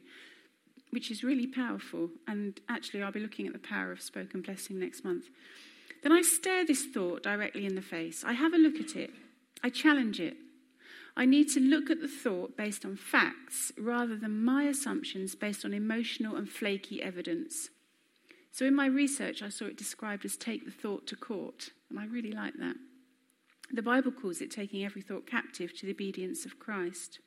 [0.89, 2.09] which is really powerful.
[2.27, 5.25] And actually, I'll be looking at the power of spoken blessing next month.
[6.03, 8.23] Then I stare this thought directly in the face.
[8.25, 9.11] I have a look at it.
[9.63, 10.35] I challenge it.
[11.15, 15.63] I need to look at the thought based on facts rather than my assumptions based
[15.63, 17.69] on emotional and flaky evidence.
[18.51, 21.99] So, in my research, I saw it described as take the thought to court, and
[21.99, 22.75] I really like that.
[23.71, 27.19] The Bible calls it taking every thought captive to the obedience of Christ.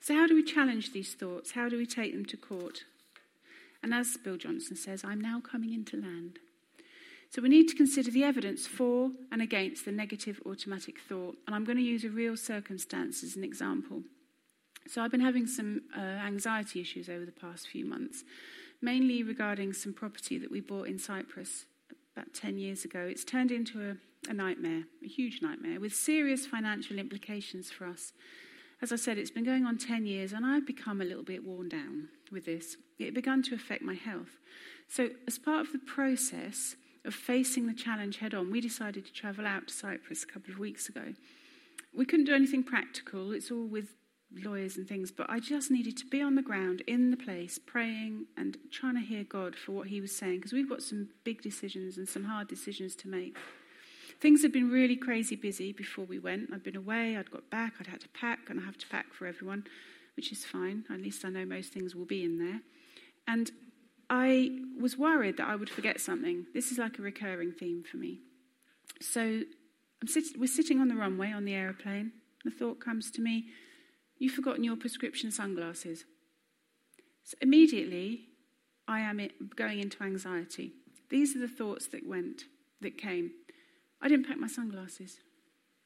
[0.00, 1.52] So, how do we challenge these thoughts?
[1.52, 2.84] How do we take them to court?
[3.82, 6.38] And as Bill Johnson says, I'm now coming into land.
[7.30, 11.36] So we need to consider the evidence for and against the negative automatic thought.
[11.46, 14.02] And I'm going to use a real circumstance as an example.
[14.88, 18.24] So I've been having some uh, anxiety issues over the past few months,
[18.82, 21.66] mainly regarding some property that we bought in Cyprus
[22.16, 22.98] about 10 years ago.
[23.00, 28.12] It's turned into a, a nightmare, a huge nightmare, with serious financial implications for us.
[28.82, 31.44] As I said, it's been going on 10 years, and I've become a little bit
[31.44, 32.76] worn down with this.
[32.98, 34.38] It began to affect my health.
[34.88, 36.74] So, as part of the process,
[37.04, 40.52] of facing the challenge head on, we decided to travel out to Cyprus a couple
[40.52, 41.14] of weeks ago.
[41.94, 43.88] We couldn't do anything practical, it's all with
[44.32, 47.58] lawyers and things, but I just needed to be on the ground in the place,
[47.58, 51.08] praying and trying to hear God for what He was saying, because we've got some
[51.24, 53.36] big decisions and some hard decisions to make.
[54.20, 56.50] Things had been really crazy busy before we went.
[56.52, 59.12] I'd been away, I'd got back, I'd had to pack, and I have to pack
[59.12, 59.64] for everyone,
[60.14, 60.84] which is fine.
[60.90, 62.60] At least I know most things will be in there.
[63.26, 63.50] And
[64.10, 66.46] I was worried that I would forget something.
[66.52, 68.20] This is like a recurring theme for me.
[69.00, 69.42] So
[70.06, 72.12] sit- we're sitting on the runway on the aeroplane.
[72.44, 73.46] The thought comes to me,
[74.20, 76.04] You've forgotten your prescription sunglasses.
[77.24, 78.26] So immediately,
[78.86, 79.18] I am
[79.56, 80.72] going into anxiety.
[81.08, 82.42] These are the thoughts that went,
[82.82, 83.30] that came.
[84.02, 85.20] I didn't pack my sunglasses.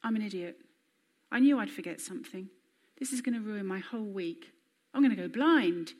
[0.02, 0.56] I'm an idiot.
[1.30, 2.48] I knew I'd forget something.
[2.98, 4.50] This is going to ruin my whole week.
[4.92, 5.92] I'm going to go blind.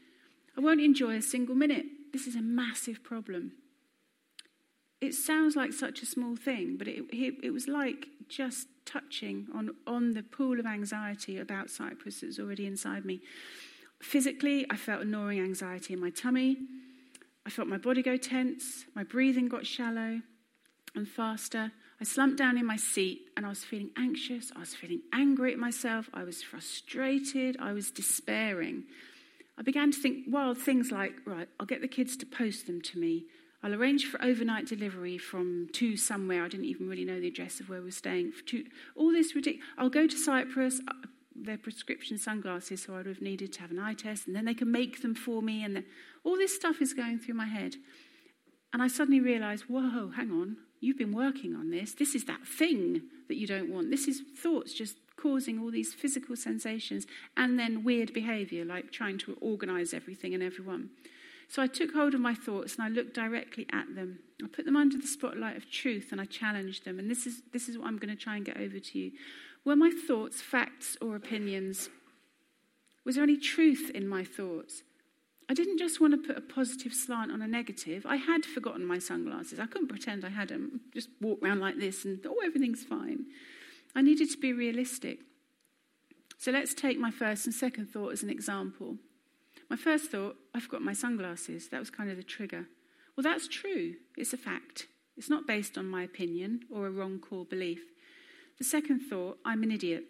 [0.59, 1.87] I won't enjoy a single minute.
[2.15, 3.55] This is a massive problem.
[5.01, 9.49] It sounds like such a small thing, but it, it, it was like just touching
[9.53, 13.21] on, on the pool of anxiety about Cyprus that's already inside me.
[14.01, 16.57] Physically, I felt a gnawing anxiety in my tummy.
[17.45, 18.85] I felt my body go tense.
[18.95, 20.21] My breathing got shallow
[20.95, 21.73] and faster.
[22.01, 24.53] I slumped down in my seat and I was feeling anxious.
[24.55, 26.09] I was feeling angry at myself.
[26.15, 27.57] I was frustrated.
[27.59, 28.85] I was despairing.
[29.57, 32.81] I began to think wild things like, right, I'll get the kids to post them
[32.83, 33.27] to me.
[33.63, 36.45] I'll arrange for overnight delivery from to somewhere.
[36.45, 38.33] I didn't even really know the address of where we are staying.
[38.47, 39.67] To, all this ridiculous.
[39.79, 40.81] I'll go to Cyprus.
[40.87, 40.93] Uh,
[41.37, 44.45] their prescription sunglasses, so I would have needed to have an eye test, and then
[44.45, 45.65] they can make them for me.
[45.65, 45.85] And the,
[46.23, 47.75] all this stuff is going through my head.
[48.73, 50.57] And I suddenly realized, whoa, hang on.
[50.81, 51.95] You've been working on this.
[51.95, 53.91] This is that thing that you don't want.
[53.91, 59.17] This is thoughts just causing all these physical sensations and then weird behavior, like trying
[59.17, 60.91] to organize everything and everyone.
[61.49, 64.19] So I took hold of my thoughts and I looked directly at them.
[64.43, 66.99] I put them under the spotlight of truth and I challenged them.
[66.99, 69.13] And this is, this is what I'm going to try and get over to you.
[69.65, 71.89] Were my thoughts facts or opinions?
[73.07, 74.83] Was there any truth in my thoughts?
[75.49, 78.05] I didn't just want to put a positive slant on a negative.
[78.07, 79.59] I had forgotten my sunglasses.
[79.59, 80.81] I couldn't pretend I had them.
[80.93, 83.25] Just walk around like this and, oh, everything's fine.
[83.95, 85.21] I needed to be realistic.
[86.39, 88.99] So let's take my first and second thought as an example.
[89.71, 91.69] My first thought, I've got my sunglasses.
[91.69, 92.67] That was kind of the trigger.
[93.17, 93.95] Well, that's true.
[94.17, 94.89] It's a fact.
[95.17, 97.81] It's not based on my opinion or a wrong core belief.
[98.59, 100.05] The second thought, I'm an idiot.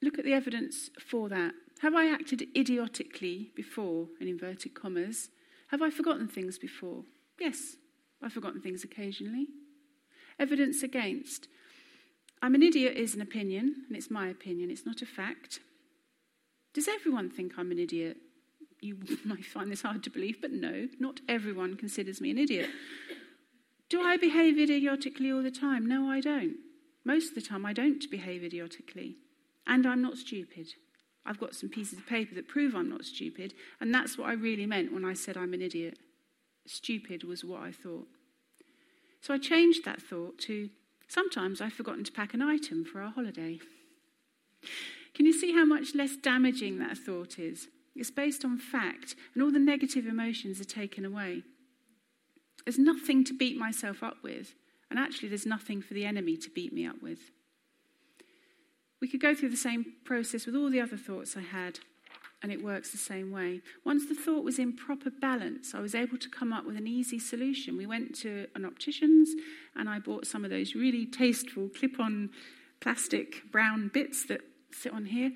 [0.00, 1.52] Look at the evidence for that.
[1.80, 5.30] Have I acted idiotically before, in inverted commas?
[5.68, 7.04] Have I forgotten things before?
[7.40, 7.76] Yes,
[8.22, 9.48] I've forgotten things occasionally.
[10.38, 11.48] Evidence against.
[12.42, 15.60] I'm an idiot is an opinion, and it's my opinion, it's not a fact.
[16.74, 18.16] Does everyone think I'm an idiot?
[18.80, 22.68] You might find this hard to believe, but no, not everyone considers me an idiot.
[23.88, 25.86] Do I behave idiotically all the time?
[25.86, 26.56] No, I don't.
[27.04, 29.16] Most of the time, I don't behave idiotically.
[29.64, 30.66] And I'm not stupid.
[31.24, 34.32] I've got some pieces of paper that prove I'm not stupid, and that's what I
[34.32, 35.98] really meant when I said I'm an idiot.
[36.66, 38.08] Stupid was what I thought.
[39.20, 40.70] So I changed that thought to
[41.12, 43.60] sometimes I've forgotten to pack an item for our holiday.
[45.14, 47.68] Can you see how much less damaging that thought is?
[47.94, 51.42] It's based on fact, and all the negative emotions are taken away.
[52.64, 54.54] There's nothing to beat myself up with,
[54.88, 57.18] and actually, there's nothing for the enemy to beat me up with.
[59.00, 61.80] We could go through the same process with all the other thoughts I had,
[62.42, 63.60] and it works the same way.
[63.84, 66.86] Once the thought was in proper balance, I was able to come up with an
[66.86, 67.76] easy solution.
[67.76, 69.34] We went to an optician's,
[69.76, 72.30] and I bought some of those really tasteful clip on
[72.80, 74.40] plastic brown bits that
[74.72, 75.30] sit on here.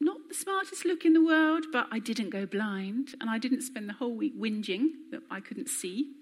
[0.00, 3.60] Not the smartest look in the world, but I didn't go blind and I didn't
[3.60, 6.12] spend the whole week whinging that I couldn't see.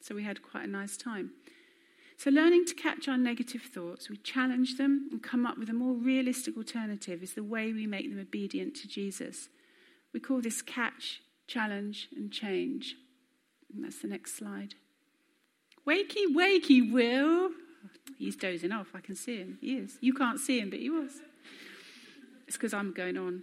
[0.00, 1.32] So we had quite a nice time.
[2.16, 5.72] So, learning to catch our negative thoughts, we challenge them and come up with a
[5.72, 9.48] more realistic alternative is the way we make them obedient to Jesus.
[10.12, 12.96] We call this catch, challenge, and change.
[13.72, 14.74] And that's the next slide.
[15.86, 17.50] Wakey, wakey, Will.
[18.18, 18.88] He's dozing off.
[18.94, 19.58] I can see him.
[19.60, 19.98] He is.
[20.00, 21.12] You can't see him, but he was.
[22.46, 23.42] It's because I'm going on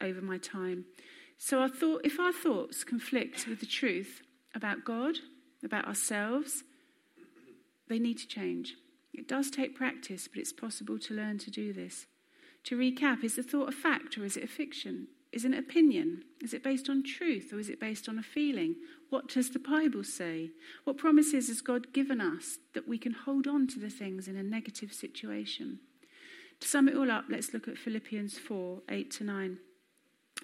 [0.00, 0.86] over my time.
[1.38, 4.22] So I thought if our thoughts conflict with the truth
[4.54, 5.16] about God,
[5.64, 6.62] about ourselves,
[7.88, 8.74] they need to change.
[9.12, 12.06] It does take practice, but it's possible to learn to do this.
[12.64, 15.08] To recap, is the thought a fact or is it a fiction?
[15.34, 16.22] Is an opinion?
[16.44, 18.76] Is it based on truth or is it based on a feeling?
[19.10, 20.52] What does the Bible say?
[20.84, 24.36] What promises has God given us that we can hold on to the things in
[24.36, 25.80] a negative situation?
[26.60, 29.58] To sum it all up, let's look at Philippians 4 8 to 9.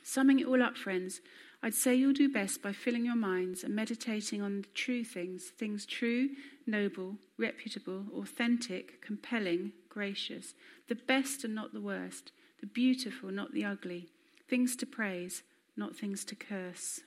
[0.03, 1.20] Summing it all up, friends,
[1.62, 5.53] I'd say you'll do best by filling your minds and meditating on the true things
[5.57, 6.30] things true,
[6.66, 10.55] noble, reputable, authentic, compelling, gracious,
[10.88, 14.09] the best and not the worst, the beautiful, not the ugly,
[14.51, 15.45] things to praise,
[15.77, 17.01] not things to curse.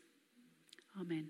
[0.99, 1.27] Amen.